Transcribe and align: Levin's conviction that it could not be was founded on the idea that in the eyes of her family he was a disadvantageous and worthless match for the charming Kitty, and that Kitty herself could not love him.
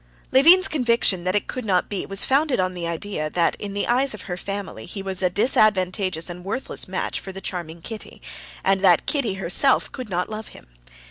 Levin's 0.31 0.67
conviction 0.67 1.25
that 1.25 1.35
it 1.35 1.45
could 1.45 1.63
not 1.63 1.87
be 1.87 2.03
was 2.07 2.25
founded 2.25 2.59
on 2.59 2.73
the 2.73 2.87
idea 2.87 3.29
that 3.29 3.55
in 3.57 3.75
the 3.75 3.85
eyes 3.85 4.15
of 4.15 4.23
her 4.23 4.35
family 4.35 4.87
he 4.87 5.03
was 5.03 5.21
a 5.21 5.29
disadvantageous 5.29 6.27
and 6.27 6.43
worthless 6.43 6.87
match 6.87 7.19
for 7.19 7.31
the 7.31 7.39
charming 7.39 7.83
Kitty, 7.83 8.19
and 8.63 8.81
that 8.81 9.05
Kitty 9.05 9.35
herself 9.35 9.91
could 9.91 10.09
not 10.09 10.27
love 10.27 10.47
him. 10.47 10.65